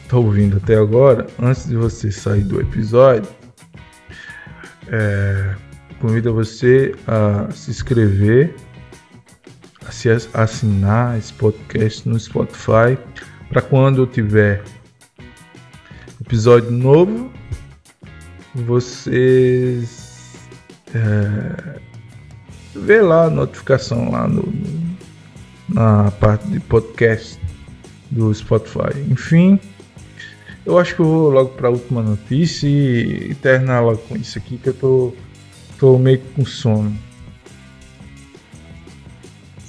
tá 0.08 0.16
ouvindo 0.18 0.58
até 0.58 0.76
agora, 0.76 1.26
antes 1.40 1.68
de 1.68 1.76
você 1.76 2.12
sair 2.12 2.44
do 2.44 2.62
episódio, 2.62 3.28
é, 4.88 5.56
convido 6.00 6.34
você 6.34 6.96
a 7.08 7.52
se 7.52 7.72
inscrever, 7.72 8.56
a 9.86 9.92
se 9.92 10.10
assinar 10.34 11.18
esse 11.18 11.34
podcast 11.34 12.08
no 12.08 12.20
Spotify, 12.20 12.98
para 13.50 13.62
quando 13.62 14.04
eu 14.04 14.08
tiver 14.08 14.64
episódio 16.22 16.72
novo, 16.72 17.32
vocês 18.56 20.12
é, 20.94 21.80
vê 22.76 23.02
lá 23.02 23.26
a 23.26 23.30
notificação 23.30 24.12
lá 24.12 24.28
no, 24.28 24.54
na 25.70 26.12
parte 26.12 26.48
de 26.48 26.60
podcast 26.60 27.40
do 28.10 28.34
Spotify. 28.34 28.98
Enfim, 29.10 29.60
eu 30.66 30.78
acho 30.78 30.96
que 30.96 31.02
eu 31.02 31.06
vou 31.06 31.30
logo 31.30 31.50
para 31.50 31.68
a 31.68 31.72
última 31.72 32.02
notícia 32.02 32.68
e, 32.68 33.34
terminar 33.36 33.82
logo 33.82 33.98
com 34.00 34.16
isso 34.16 34.38
aqui 34.38 34.58
que 34.58 34.70
eu 34.70 34.74
tô, 34.74 35.14
tô 35.80 35.98
meio 35.98 36.20
com 36.36 36.46
sono. 36.46 36.96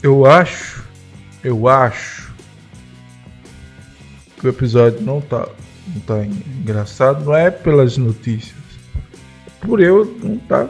Eu 0.03 0.27
acho, 0.27 0.85
eu 1.43 1.67
acho 1.69 2.35
que 4.39 4.47
o 4.47 4.51
episódio 4.51 5.01
não 5.01 5.21
tá, 5.21 5.49
não 5.95 6.01
tá 6.01 6.25
engraçado, 6.25 7.25
não 7.25 7.37
é 7.37 7.51
pelas 7.51 7.97
notícias, 7.97 8.57
por 9.61 9.81
eu 9.81 10.05
não 10.23 10.37
tá 10.39 10.69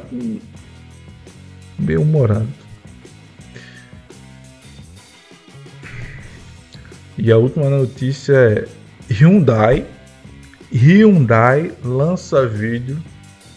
meio 1.78 2.02
humorado. 2.02 2.48
E 7.18 7.30
a 7.32 7.36
última 7.36 7.68
notícia 7.68 8.34
é 8.34 8.68
Hyundai 9.12 9.86
Hyundai 10.74 11.70
lança 11.84 12.46
vídeo 12.46 12.98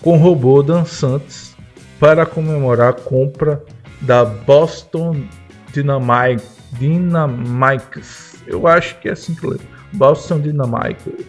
com 0.02 0.18
robô 0.18 0.62
dançantes 0.62 1.56
para 2.00 2.26
comemorar 2.26 2.90
a 2.90 2.94
compra 2.94 3.64
da 4.02 4.26
Boston 4.26 5.24
Dynamics. 5.72 6.56
Dynamics. 6.74 8.36
Eu 8.46 8.68
acho 8.68 9.00
que 9.00 9.08
é 9.08 9.14
assim 9.14 9.34
que 9.34 9.48
lê. 9.48 9.58
Boston 9.94 10.42
Dynamics. 10.42 11.26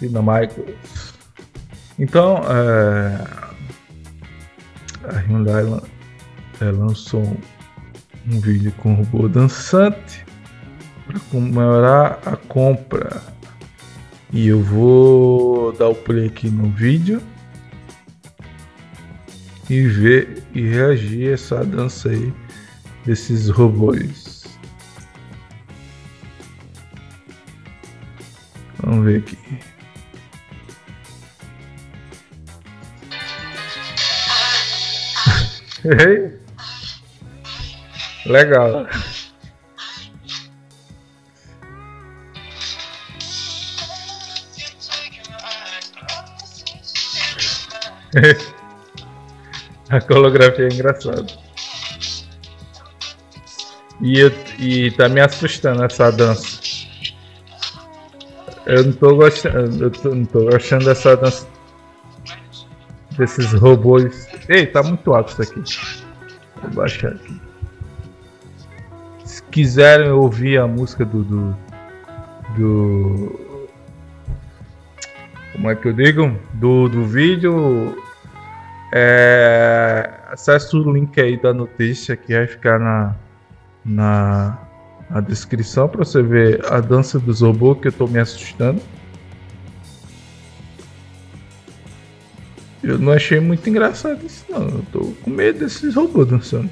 Dynamics. 0.00 1.14
Então, 1.98 2.42
é, 2.48 3.24
a 5.08 5.18
Hyundai 5.18 5.64
é, 6.60 6.64
lançou 6.64 7.36
um 8.30 8.40
vídeo 8.40 8.72
com 8.78 8.94
robô 8.94 9.28
dançante 9.28 10.24
para 11.06 11.18
comemorar 11.30 12.20
a 12.24 12.36
compra 12.36 13.20
e 14.32 14.48
eu 14.48 14.62
vou 14.62 15.72
dar 15.72 15.88
o 15.88 15.94
play 15.94 16.26
aqui 16.26 16.48
no 16.48 16.70
vídeo 16.70 17.22
e 19.68 19.86
ver 19.86 20.42
e 20.54 20.62
reagir 20.62 21.30
a 21.30 21.34
essa 21.34 21.64
dança 21.64 22.08
aí 22.08 22.32
desses 23.04 23.48
robôs. 23.48 24.44
Vamos 28.82 29.04
ver 29.04 29.18
aqui. 29.18 29.36
Legal. 38.26 38.86
a 49.90 50.00
colografia 50.00 50.68
é 50.68 50.72
engraçada. 50.72 51.26
E, 54.00 54.18
eu, 54.18 54.32
e 54.58 54.90
tá 54.92 55.08
me 55.08 55.20
assustando 55.20 55.84
essa 55.84 56.10
dança. 56.10 56.60
Eu 58.66 58.84
não 58.84 58.92
tô 58.92 59.16
gostando. 59.16 59.84
Eu 59.84 59.90
tô, 59.90 60.14
não 60.14 60.24
tô 60.24 60.44
gostando 60.44 60.84
dessa 60.84 61.16
dança. 61.16 61.46
Desses 63.16 63.52
robôs. 63.54 64.28
Ei, 64.48 64.66
tá 64.66 64.82
muito 64.82 65.14
alto 65.14 65.32
isso 65.32 65.42
aqui. 65.42 65.62
Vou 66.62 66.70
baixar 66.72 67.12
aqui. 67.12 67.40
Se 69.24 69.42
quiserem 69.44 70.10
ouvir 70.10 70.58
a 70.58 70.66
música 70.66 71.04
do, 71.04 71.24
do, 71.24 71.56
do 72.56 73.46
como 75.56 75.70
é 75.70 75.74
que 75.74 75.88
eu 75.88 75.92
digo? 75.94 76.38
Do, 76.54 76.88
do 76.88 77.04
vídeo. 77.04 77.96
É, 78.92 80.10
acesse 80.28 80.76
o 80.76 80.92
link 80.92 81.20
aí 81.20 81.36
da 81.40 81.52
notícia 81.52 82.16
que 82.16 82.34
vai 82.34 82.46
ficar 82.46 82.78
na, 82.78 83.16
na, 83.84 84.58
na 85.10 85.20
descrição 85.20 85.88
para 85.88 86.04
você 86.04 86.22
ver 86.22 86.64
a 86.66 86.80
dança 86.80 87.18
dos 87.18 87.40
robôs 87.40 87.80
que 87.80 87.88
eu 87.88 87.92
tô 87.92 88.06
me 88.06 88.18
assustando. 88.18 88.80
Eu 92.82 92.98
não 92.98 93.12
achei 93.12 93.40
muito 93.40 93.68
engraçado 93.68 94.24
isso 94.24 94.44
não. 94.48 94.68
Eu 94.68 94.84
tô 94.92 95.00
com 95.22 95.30
medo 95.30 95.58
desses 95.58 95.94
robôs 95.94 96.28
dançando. 96.28 96.70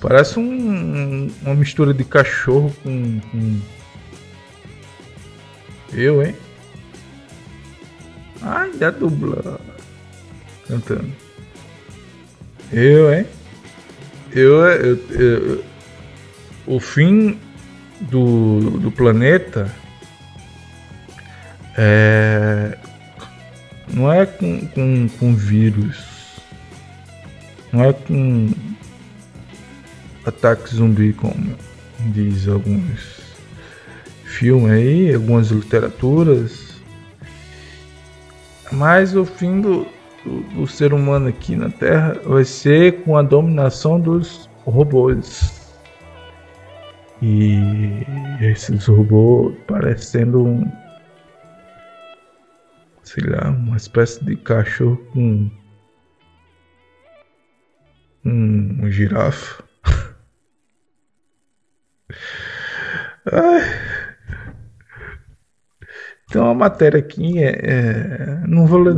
Parece 0.00 0.38
um, 0.38 1.30
uma 1.42 1.54
mistura 1.54 1.92
de 1.92 2.04
cachorro 2.04 2.74
com, 2.82 3.20
com... 3.20 3.60
Eu, 5.92 6.22
hein? 6.22 6.34
Ai, 8.40 8.70
da 8.74 8.90
dubla 8.90 9.60
cantando. 10.68 11.12
Eu, 12.72 13.12
hein? 13.12 13.26
Eu, 14.30 14.60
eu, 14.66 14.96
eu, 15.10 15.64
o 16.66 16.78
fim 16.78 17.38
do, 18.02 18.78
do 18.78 18.92
planeta 18.92 19.74
é, 21.76 22.78
não 23.92 24.12
é 24.12 24.26
com, 24.26 24.66
com, 24.68 25.08
com 25.18 25.34
vírus, 25.34 26.04
não 27.72 27.84
é 27.84 27.92
com 27.92 28.52
ataque 30.26 30.74
zumbi, 30.74 31.14
como 31.14 31.56
diz 32.12 32.46
alguns 32.46 33.18
filmes 34.24 34.70
aí, 34.70 35.14
algumas 35.14 35.48
literaturas 35.48 36.68
mas 38.72 39.16
o 39.16 39.24
fim 39.24 39.60
do, 39.60 39.86
do, 40.24 40.40
do, 40.54 40.66
ser 40.66 40.92
humano 40.92 41.28
aqui 41.28 41.54
na 41.56 41.70
Terra 41.70 42.14
vai 42.24 42.44
ser 42.44 43.02
com 43.02 43.16
a 43.16 43.22
dominação 43.22 44.00
dos 44.00 44.48
robôs. 44.64 45.76
E 47.20 48.04
esses 48.40 48.86
robôs 48.86 49.56
parecendo 49.66 50.44
um. 50.44 50.70
Sei 53.02 53.24
lá, 53.24 53.50
uma 53.50 53.76
espécie 53.76 54.24
de 54.24 54.36
cachorro 54.36 54.96
com. 55.12 55.50
Um, 58.24 58.84
um 58.84 58.90
girafa. 58.90 59.64
Tem 66.30 66.42
uma 66.42 66.54
matéria 66.54 67.00
aqui, 67.00 67.42
é, 67.42 67.58
é, 67.62 68.46
não 68.46 68.66
vou 68.66 68.80
ler, 68.80 68.94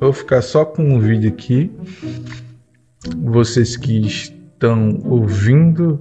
vou 0.00 0.12
ficar 0.12 0.42
só 0.42 0.64
com 0.64 0.82
um 0.82 0.98
vídeo 0.98 1.30
aqui. 1.30 1.70
vocês 3.16 3.76
que 3.76 4.06
estão 4.06 5.00
ouvindo 5.04 6.00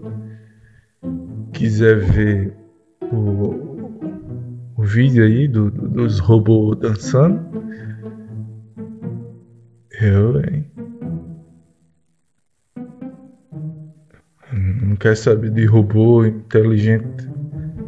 quiser 1.53 1.99
ver 1.99 2.53
o, 3.11 3.89
o 4.77 4.83
vídeo 4.83 5.23
aí 5.23 5.47
do, 5.47 5.69
do, 5.71 5.87
dos 5.87 6.19
robôs 6.19 6.77
dançando, 6.79 7.63
eu, 10.01 10.39
hein? 10.41 10.65
Não 14.81 14.95
quer 14.95 15.15
saber 15.15 15.51
de 15.51 15.65
robô 15.65 16.25
inteligente 16.25 17.27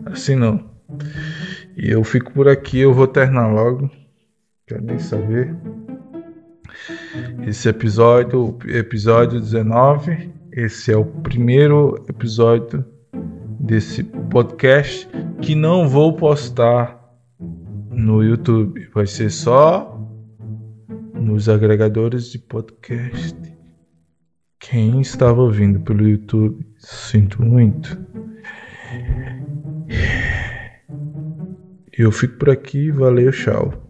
assim 0.05 0.35
não. 0.35 0.69
E 1.75 1.89
eu 1.89 2.03
fico 2.03 2.31
por 2.31 2.47
aqui, 2.47 2.79
eu 2.79 2.93
vou 2.93 3.07
terminar 3.07 3.47
logo. 3.47 3.89
Quero 4.65 4.83
nem 4.83 4.99
saber. 4.99 5.55
Esse 7.45 7.69
episódio, 7.69 8.57
episódio 8.67 9.39
19, 9.39 10.31
esse 10.51 10.91
é 10.91 10.97
o 10.97 11.05
primeiro 11.05 12.03
episódio 12.09 12.83
desse 13.59 14.03
podcast 14.03 15.07
que 15.41 15.55
não 15.55 15.87
vou 15.87 16.13
postar 16.13 16.99
no 17.91 18.23
YouTube. 18.23 18.89
Vai 18.93 19.07
ser 19.07 19.29
só 19.29 19.97
nos 21.13 21.47
agregadores 21.47 22.31
de 22.31 22.39
podcast. 22.39 23.37
Quem 24.59 24.99
estava 24.99 25.41
ouvindo 25.41 25.79
pelo 25.81 26.07
YouTube, 26.07 26.65
sinto 26.77 27.41
muito. 27.41 27.97
Eu 31.97 32.11
fico 32.11 32.37
por 32.37 32.49
aqui, 32.49 32.91
valeu, 32.91 33.31
tchau. 33.31 33.86